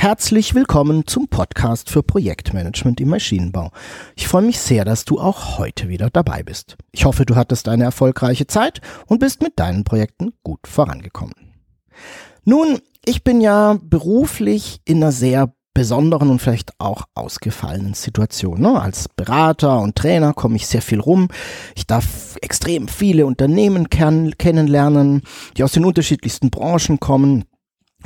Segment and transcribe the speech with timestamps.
[0.00, 3.72] Herzlich willkommen zum Podcast für Projektmanagement im Maschinenbau.
[4.14, 6.76] Ich freue mich sehr, dass du auch heute wieder dabei bist.
[6.92, 11.34] Ich hoffe, du hattest eine erfolgreiche Zeit und bist mit deinen Projekten gut vorangekommen.
[12.44, 18.60] Nun, ich bin ja beruflich in einer sehr besonderen und vielleicht auch ausgefallenen Situation.
[18.60, 18.80] Ne?
[18.80, 21.26] Als Berater und Trainer komme ich sehr viel rum.
[21.74, 25.22] Ich darf extrem viele Unternehmen kennenlernen,
[25.56, 27.46] die aus den unterschiedlichsten Branchen kommen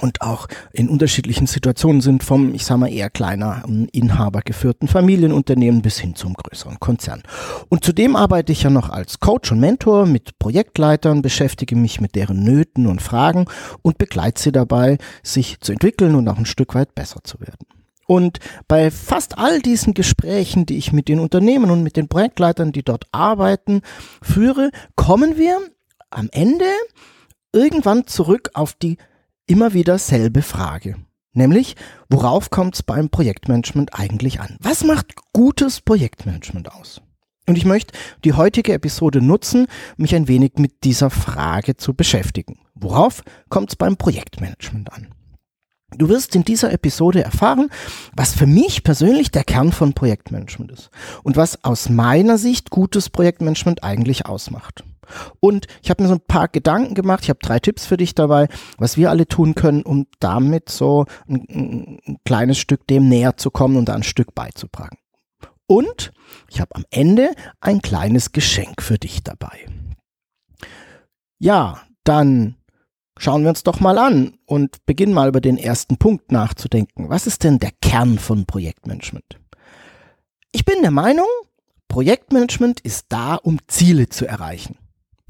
[0.01, 4.89] und auch in unterschiedlichen Situationen sind vom, ich sag mal, eher kleiner ähm, Inhaber geführten
[4.89, 7.23] Familienunternehmen bis hin zum größeren Konzern.
[7.69, 12.15] Und zudem arbeite ich ja noch als Coach und Mentor mit Projektleitern, beschäftige mich mit
[12.15, 13.45] deren Nöten und Fragen
[13.83, 17.67] und begleite sie dabei, sich zu entwickeln und auch ein Stück weit besser zu werden.
[18.07, 22.73] Und bei fast all diesen Gesprächen, die ich mit den Unternehmen und mit den Projektleitern,
[22.73, 23.83] die dort arbeiten,
[24.20, 25.59] führe, kommen wir
[26.11, 26.67] am Ende
[27.53, 28.97] irgendwann zurück auf die
[29.47, 30.97] immer wieder selbe Frage.
[31.35, 31.77] Nämlich,
[32.11, 34.57] worauf kommt es beim Projektmanagement eigentlich an?
[34.61, 37.01] Was macht gutes Projektmanagement aus?
[37.48, 42.59] Und ich möchte die heutige Episode nutzen, mich ein wenig mit dieser Frage zu beschäftigen.
[42.75, 45.09] Worauf kommt es beim Projektmanagement an?
[45.97, 47.69] Du wirst in dieser Episode erfahren,
[48.15, 50.91] was für mich persönlich der Kern von Projektmanagement ist
[51.23, 54.85] und was aus meiner Sicht gutes Projektmanagement eigentlich ausmacht.
[55.40, 57.24] Und ich habe mir so ein paar Gedanken gemacht.
[57.24, 58.48] Ich habe drei Tipps für dich dabei,
[58.79, 63.51] was wir alle tun können, um damit so ein, ein kleines Stück dem näher zu
[63.51, 64.98] kommen und da ein Stück beizutragen.
[65.67, 66.12] Und
[66.51, 69.67] ich habe am Ende ein kleines Geschenk für dich dabei.
[71.39, 72.57] Ja, dann
[73.18, 77.08] schauen wir uns doch mal an und beginnen mal über den ersten Punkt nachzudenken.
[77.08, 79.39] Was ist denn der Kern von Projektmanagement?
[80.52, 81.27] Ich bin der Meinung,
[81.89, 84.77] Projektmanagement ist da, um Ziele zu erreichen.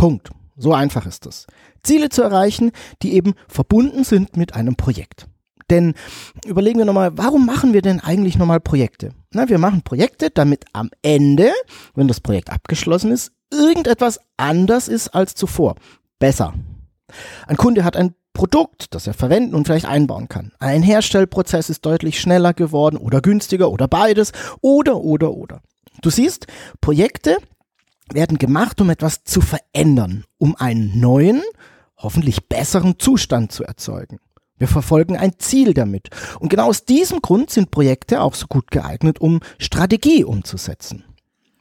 [0.03, 0.31] Punkt.
[0.57, 1.47] So einfach ist es.
[1.85, 5.29] Ziele zu erreichen, die eben verbunden sind mit einem Projekt.
[5.71, 5.95] Denn
[6.45, 9.13] überlegen wir nochmal, warum machen wir denn eigentlich nochmal Projekte?
[9.31, 11.53] Na, wir machen Projekte, damit am Ende,
[11.95, 15.77] wenn das Projekt abgeschlossen ist, irgendetwas anders ist als zuvor.
[16.19, 16.53] Besser.
[17.47, 20.51] Ein Kunde hat ein Produkt, das er verwenden und vielleicht einbauen kann.
[20.59, 25.63] Ein Herstellprozess ist deutlich schneller geworden oder günstiger oder beides oder oder oder.
[26.01, 26.49] Du siehst,
[26.81, 27.37] Projekte
[28.13, 31.43] werden gemacht, um etwas zu verändern, um einen neuen,
[31.97, 34.19] hoffentlich besseren Zustand zu erzeugen.
[34.59, 36.11] Wir verfolgen ein Ziel damit.
[36.39, 41.05] Und genau aus diesem Grund sind Projekte auch so gut geeignet, um Strategie umzusetzen.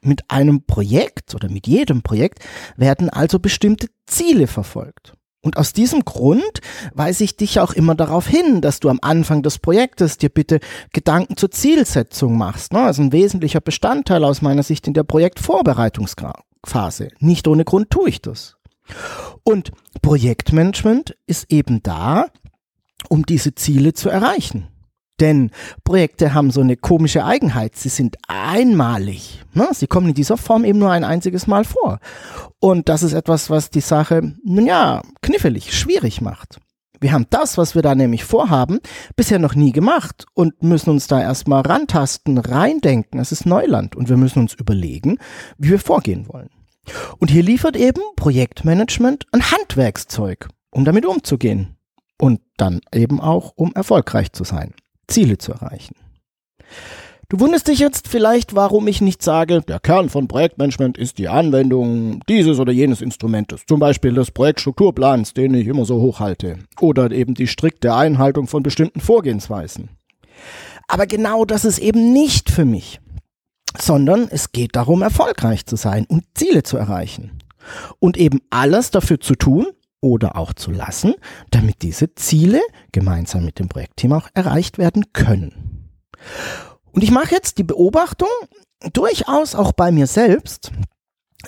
[0.03, 2.39] Mit einem Projekt oder mit jedem Projekt
[2.75, 5.13] werden also bestimmte Ziele verfolgt.
[5.41, 6.61] Und aus diesem Grund
[6.93, 10.59] weise ich dich auch immer darauf hin, dass du am Anfang des Projektes dir bitte
[10.93, 12.73] Gedanken zur Zielsetzung machst.
[12.73, 17.07] Das ist ein wesentlicher Bestandteil aus meiner Sicht in der Projektvorbereitungsphase.
[17.19, 18.57] Nicht ohne Grund tue ich das.
[19.43, 19.71] Und
[20.03, 22.27] Projektmanagement ist eben da,
[23.09, 24.67] um diese Ziele zu erreichen.
[25.21, 25.51] Denn
[25.83, 27.75] Projekte haben so eine komische Eigenheit.
[27.75, 29.43] Sie sind einmalig.
[29.53, 29.69] Ne?
[29.71, 31.99] Sie kommen in dieser Form eben nur ein einziges Mal vor.
[32.59, 36.59] Und das ist etwas, was die Sache, nun ja, knifflig, schwierig macht.
[36.99, 38.79] Wir haben das, was wir da nämlich vorhaben,
[39.15, 43.19] bisher noch nie gemacht und müssen uns da erstmal rantasten, reindenken.
[43.19, 45.17] Es ist Neuland und wir müssen uns überlegen,
[45.57, 46.49] wie wir vorgehen wollen.
[47.19, 51.75] Und hier liefert eben Projektmanagement ein Handwerkszeug, um damit umzugehen.
[52.19, 54.75] Und dann eben auch, um erfolgreich zu sein.
[55.11, 55.95] Ziele zu erreichen.
[57.29, 61.29] Du wunderst dich jetzt vielleicht, warum ich nicht sage, der Kern von Projektmanagement ist die
[61.29, 67.09] Anwendung dieses oder jenes Instrumentes, zum Beispiel des Projektstrukturplans, den ich immer so hochhalte, oder
[67.11, 69.87] eben die strikte Einhaltung von bestimmten Vorgehensweisen.
[70.89, 72.99] Aber genau das ist eben nicht für mich,
[73.79, 77.39] sondern es geht darum, erfolgreich zu sein und Ziele zu erreichen.
[77.99, 79.67] Und eben alles dafür zu tun,
[80.01, 81.13] oder auch zu lassen,
[81.51, 82.61] damit diese Ziele
[82.91, 85.89] gemeinsam mit dem Projektteam auch erreicht werden können.
[86.91, 88.29] Und ich mache jetzt die Beobachtung,
[88.93, 90.71] durchaus auch bei mir selbst,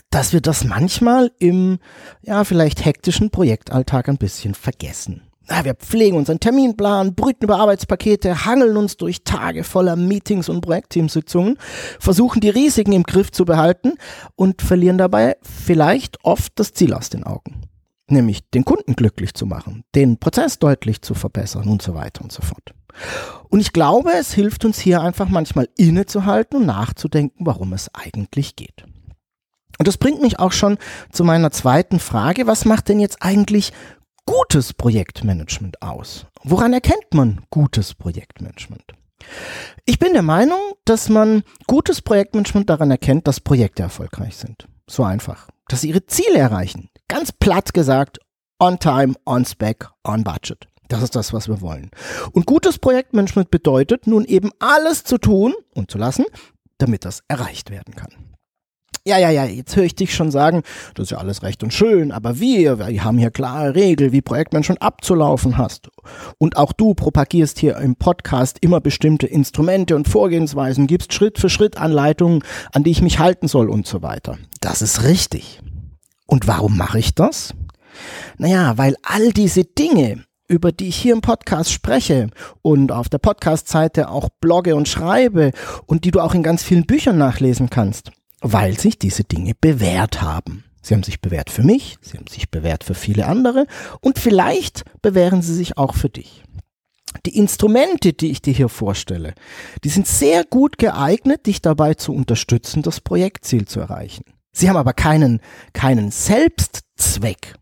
[0.10, 1.80] dass wir das manchmal im,
[2.22, 5.24] ja, vielleicht hektischen Projektalltag ein bisschen vergessen.
[5.64, 11.58] Wir pflegen unseren Terminplan, brüten über Arbeitspakete, hangeln uns durch Tage voller Meetings und Projektteamsitzungen,
[12.00, 13.96] versuchen die Risiken im Griff zu behalten
[14.36, 17.73] und verlieren dabei vielleicht oft das Ziel aus den Augen.
[18.14, 22.32] Nämlich den Kunden glücklich zu machen, den Prozess deutlich zu verbessern und so weiter und
[22.32, 22.76] so fort.
[23.50, 28.56] Und ich glaube, es hilft uns hier einfach manchmal innezuhalten und nachzudenken, warum es eigentlich
[28.56, 28.86] geht.
[29.80, 30.78] Und das bringt mich auch schon
[31.12, 32.46] zu meiner zweiten Frage.
[32.46, 33.74] Was macht denn jetzt eigentlich
[34.28, 36.28] gutes Projektmanagement aus?
[36.44, 38.94] Woran erkennt man gutes Projektmanagement?
[39.86, 44.68] Ich bin der Meinung, dass man gutes Projektmanagement daran erkennt, dass Projekte erfolgreich sind.
[44.88, 45.50] So einfach.
[45.68, 46.90] Dass sie ihre Ziele erreichen.
[47.08, 48.20] Ganz platt gesagt,
[48.60, 50.68] on time, on spec, on budget.
[50.90, 51.90] Das ist das, was wir wollen.
[52.34, 56.26] Und gutes Projektmanagement bedeutet nun eben alles zu tun und zu lassen,
[56.78, 58.12] damit das erreicht werden kann.
[59.06, 60.62] Ja, ja, ja, jetzt höre ich dich schon sagen,
[60.96, 64.22] das ist ja alles recht und schön, aber wir, wir haben hier klare Regeln, wie
[64.22, 65.90] Projektmanagement abzulaufen hast.
[66.38, 71.50] Und auch du propagierst hier im Podcast immer bestimmte Instrumente und Vorgehensweisen, gibst Schritt für
[71.50, 74.38] Schritt Anleitungen, an die ich mich halten soll und so weiter.
[74.62, 75.60] Das ist richtig.
[76.28, 77.54] Und warum mache ich das?
[78.38, 82.30] Naja, weil all diese Dinge, über die ich hier im Podcast spreche
[82.62, 85.52] und auf der Podcast-Seite auch blogge und schreibe
[85.86, 88.12] und die du auch in ganz vielen Büchern nachlesen kannst,
[88.42, 90.64] weil sich diese Dinge bewährt haben.
[90.82, 93.68] Sie haben sich bewährt für mich, sie haben sich bewährt für viele andere
[94.02, 96.44] und vielleicht bewähren sie sich auch für dich.
[97.26, 99.34] Die Instrumente, die ich dir hier vorstelle,
[99.84, 104.26] die sind sehr gut geeignet, dich dabei zu unterstützen, das Projektziel zu erreichen.
[104.54, 105.42] Sie haben aber keinen,
[105.74, 107.56] keinen Selbstzweck.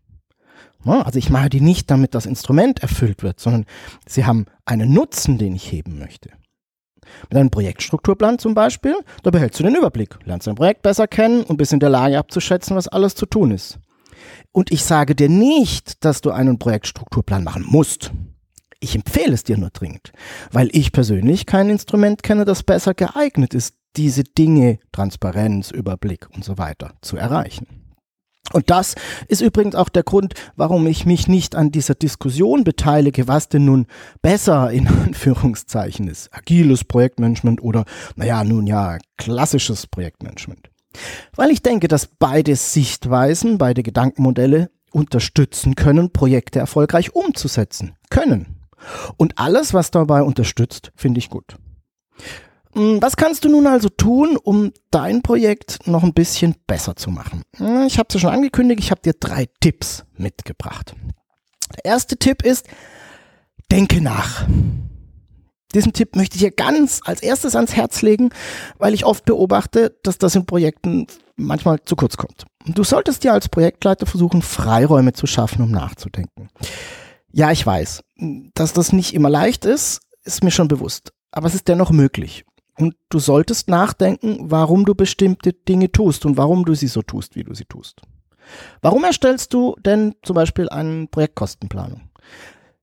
[0.84, 3.66] Also ich mache die nicht, damit das Instrument erfüllt wird, sondern
[4.06, 6.30] sie haben einen Nutzen, den ich heben möchte.
[7.28, 11.42] Mit einem Projektstrukturplan zum Beispiel, da behältst du den Überblick, lernst dein Projekt besser kennen
[11.42, 13.78] und bist in der Lage abzuschätzen, was alles zu tun ist.
[14.52, 18.12] Und ich sage dir nicht, dass du einen Projektstrukturplan machen musst.
[18.80, 20.12] Ich empfehle es dir nur dringend,
[20.50, 26.44] weil ich persönlich kein Instrument kenne, das besser geeignet ist, diese Dinge, Transparenz, Überblick und
[26.44, 27.66] so weiter zu erreichen.
[28.52, 28.94] Und das
[29.28, 33.64] ist übrigens auch der Grund, warum ich mich nicht an dieser Diskussion beteilige, was denn
[33.64, 33.86] nun
[34.20, 36.28] besser in Anführungszeichen ist.
[36.34, 37.84] Agiles Projektmanagement oder,
[38.16, 40.70] naja, nun ja, klassisches Projektmanagement.
[41.34, 47.96] Weil ich denke, dass beide Sichtweisen, beide Gedankenmodelle unterstützen können, Projekte erfolgreich umzusetzen.
[48.10, 48.58] Können.
[49.16, 51.56] Und alles, was dabei unterstützt, finde ich gut.
[52.74, 57.10] Hm, was kannst du nun also tun, um dein Projekt noch ein bisschen besser zu
[57.10, 57.42] machen?
[57.56, 60.94] Hm, ich habe es ja schon angekündigt, ich habe dir drei Tipps mitgebracht.
[61.76, 62.66] Der erste Tipp ist,
[63.70, 64.46] denke nach.
[65.74, 68.30] Diesen Tipp möchte ich dir ganz als erstes ans Herz legen,
[68.78, 72.44] weil ich oft beobachte, dass das in Projekten manchmal zu kurz kommt.
[72.66, 76.48] Du solltest dir als Projektleiter versuchen, Freiräume zu schaffen, um nachzudenken.
[77.32, 78.02] Ja, ich weiß,
[78.54, 81.12] dass das nicht immer leicht ist, ist mir schon bewusst.
[81.30, 82.44] Aber es ist dennoch möglich.
[82.78, 87.36] Und du solltest nachdenken, warum du bestimmte Dinge tust und warum du sie so tust,
[87.36, 88.00] wie du sie tust.
[88.80, 92.00] Warum erstellst du denn zum Beispiel eine Projektkostenplanung?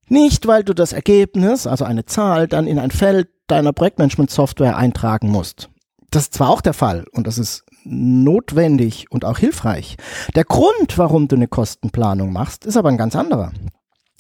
[0.08, 5.30] Nicht, weil du das Ergebnis, also eine Zahl, dann in ein Feld deiner Projektmanagement-Software eintragen
[5.30, 5.70] musst.
[6.12, 9.98] Das ist zwar auch der Fall und das ist notwendig und auch hilfreich.
[10.36, 13.52] Der Grund, warum du eine Kostenplanung machst, ist aber ein ganz anderer.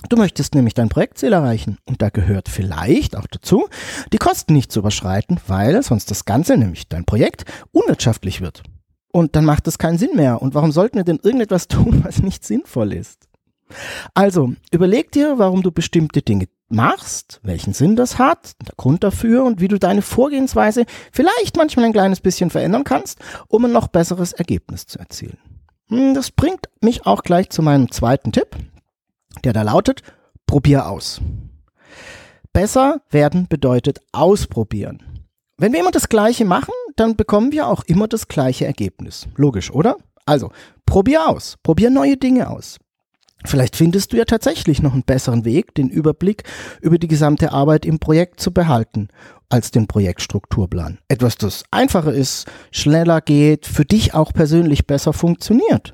[0.07, 3.68] Du möchtest nämlich dein Projektziel erreichen und da gehört vielleicht auch dazu,
[4.13, 8.63] die Kosten nicht zu überschreiten, weil sonst das Ganze, nämlich dein Projekt, unwirtschaftlich wird.
[9.12, 10.41] Und dann macht es keinen Sinn mehr.
[10.41, 13.27] Und warum sollten wir denn irgendetwas tun, was nicht sinnvoll ist?
[14.13, 19.44] Also, überleg dir, warum du bestimmte Dinge machst, welchen Sinn das hat, der Grund dafür
[19.44, 23.88] und wie du deine Vorgehensweise vielleicht manchmal ein kleines bisschen verändern kannst, um ein noch
[23.88, 25.38] besseres Ergebnis zu erzielen.
[25.89, 28.56] Hm, das bringt mich auch gleich zu meinem zweiten Tipp,
[29.43, 30.01] der da lautet,
[30.45, 31.21] probier aus.
[32.53, 35.03] Besser werden bedeutet ausprobieren.
[35.57, 39.27] Wenn wir immer das Gleiche machen, dann bekommen wir auch immer das gleiche Ergebnis.
[39.36, 39.98] Logisch, oder?
[40.25, 40.51] Also,
[40.86, 42.77] probier aus, probier neue Dinge aus.
[43.45, 46.43] Vielleicht findest du ja tatsächlich noch einen besseren Weg, den Überblick
[46.81, 49.07] über die gesamte Arbeit im Projekt zu behalten,
[49.48, 51.00] als den Projektstrukturplan.
[51.07, 55.93] Etwas, das einfacher ist, schneller geht, für dich auch persönlich besser funktioniert.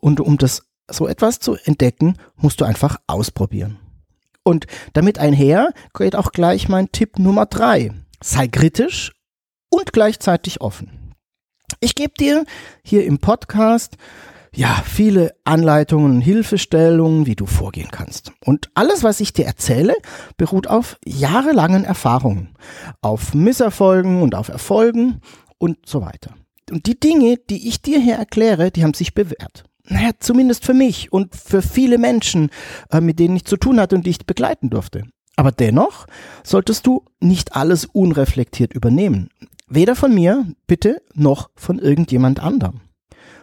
[0.00, 3.78] Und um das so etwas zu entdecken, musst du einfach ausprobieren.
[4.42, 7.90] Und damit einher geht auch gleich mein Tipp Nummer drei.
[8.22, 9.12] Sei kritisch
[9.68, 11.14] und gleichzeitig offen.
[11.80, 12.44] Ich gebe dir
[12.82, 13.96] hier im Podcast
[14.56, 18.32] ja, viele Anleitungen und Hilfestellungen, wie du vorgehen kannst.
[18.42, 19.94] Und alles, was ich dir erzähle,
[20.38, 22.56] beruht auf jahrelangen Erfahrungen,
[23.02, 25.20] auf Misserfolgen und auf Erfolgen
[25.58, 26.34] und so weiter.
[26.70, 29.64] Und die Dinge, die ich dir hier erkläre, die haben sich bewährt.
[29.88, 32.50] Naja, zumindest für mich und für viele Menschen,
[32.90, 35.04] äh, mit denen ich zu tun hatte und die ich begleiten durfte.
[35.36, 36.06] Aber dennoch
[36.42, 39.28] solltest du nicht alles unreflektiert übernehmen.
[39.68, 42.80] Weder von mir, bitte, noch von irgendjemand anderem.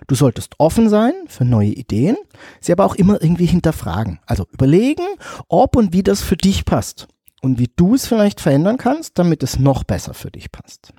[0.08, 2.18] Du solltest offen sein für neue Ideen,
[2.60, 4.20] sie aber auch immer irgendwie hinterfragen.
[4.26, 5.04] Also überlegen,
[5.48, 7.08] ob und wie das für dich passt
[7.42, 10.94] und wie du es vielleicht verändern kannst, damit es noch besser für dich passt.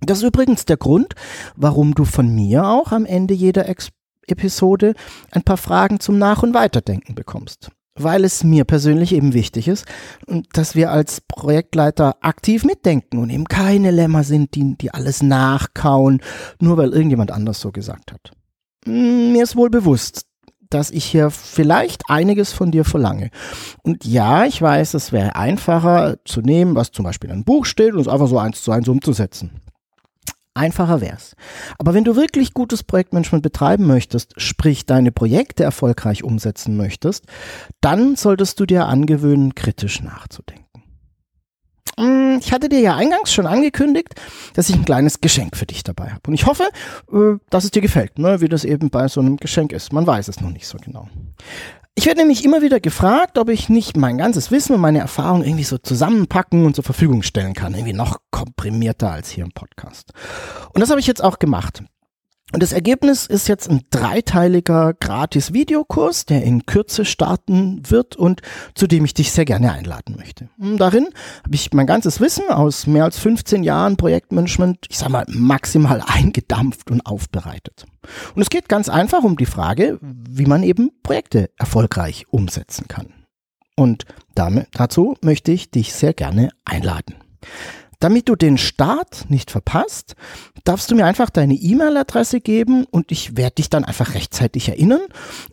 [0.00, 1.14] Das ist übrigens der Grund,
[1.56, 3.88] warum du von mir auch am Ende jeder Ex
[4.30, 4.94] Episode
[5.30, 7.70] ein paar Fragen zum Nach- und Weiterdenken bekommst.
[7.94, 9.84] Weil es mir persönlich eben wichtig ist,
[10.52, 16.20] dass wir als Projektleiter aktiv mitdenken und eben keine Lämmer sind, die, die alles nachkauen,
[16.60, 18.30] nur weil irgendjemand anders so gesagt hat.
[18.84, 20.26] Hm, mir ist wohl bewusst,
[20.70, 23.30] dass ich hier vielleicht einiges von dir verlange.
[23.82, 27.64] Und ja, ich weiß, es wäre einfacher zu nehmen, was zum Beispiel in einem Buch
[27.64, 29.60] steht und es einfach so eins zu eins umzusetzen.
[30.58, 31.36] Einfacher wär's.
[31.78, 37.24] Aber wenn du wirklich gutes Projektmanagement betreiben möchtest, sprich deine Projekte erfolgreich umsetzen möchtest,
[37.80, 40.66] dann solltest du dir angewöhnen, kritisch nachzudenken.
[41.98, 44.14] Mm, ich hatte dir ja eingangs schon angekündigt,
[44.54, 46.20] dass ich ein kleines Geschenk für dich dabei habe.
[46.28, 46.68] Und ich hoffe,
[47.12, 48.40] äh, dass es dir gefällt, ne?
[48.40, 49.92] wie das eben bei so einem Geschenk ist.
[49.92, 51.08] Man weiß es noch nicht so genau.
[51.98, 55.42] Ich werde nämlich immer wieder gefragt, ob ich nicht mein ganzes Wissen und meine Erfahrung
[55.42, 57.74] irgendwie so zusammenpacken und zur Verfügung stellen kann.
[57.74, 60.12] Irgendwie noch komprimierter als hier im Podcast.
[60.72, 61.82] Und das habe ich jetzt auch gemacht.
[62.52, 68.40] Und das Ergebnis ist jetzt ein dreiteiliger Gratis-Videokurs, der in Kürze starten wird und
[68.74, 70.48] zu dem ich dich sehr gerne einladen möchte.
[70.58, 71.08] Und darin
[71.44, 76.02] habe ich mein ganzes Wissen aus mehr als 15 Jahren Projektmanagement, ich sag mal, maximal
[76.06, 77.84] eingedampft und aufbereitet.
[78.34, 83.12] Und es geht ganz einfach um die Frage, wie man eben Projekte erfolgreich umsetzen kann.
[83.76, 87.14] Und damit, dazu möchte ich dich sehr gerne einladen.
[88.00, 90.14] Damit du den Start nicht verpasst,
[90.62, 95.00] darfst du mir einfach deine E-Mail-Adresse geben und ich werde dich dann einfach rechtzeitig erinnern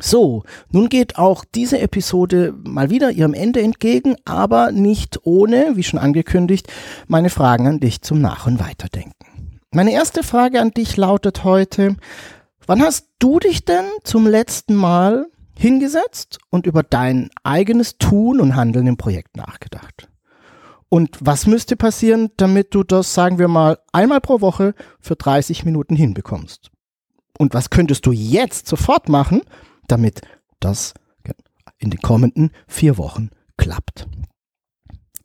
[0.00, 5.84] So, nun geht auch diese Episode mal wieder ihrem Ende entgegen, aber nicht ohne, wie
[5.84, 6.66] schon angekündigt,
[7.06, 9.60] meine Fragen an dich zum Nach- und Weiterdenken.
[9.70, 11.96] Meine erste Frage an dich lautet heute,
[12.66, 18.56] wann hast du dich denn zum letzten Mal hingesetzt und über dein eigenes Tun und
[18.56, 20.08] Handeln im Projekt nachgedacht?
[20.88, 25.64] Und was müsste passieren, damit du das, sagen wir mal, einmal pro Woche für 30
[25.64, 26.70] Minuten hinbekommst?
[27.36, 29.42] Und was könntest du jetzt sofort machen,
[29.88, 30.22] damit
[30.60, 30.94] das
[31.78, 34.06] in den kommenden vier Wochen klappt.